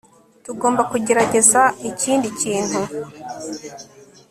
[0.45, 2.79] tugomba kugerageza ikindi kintu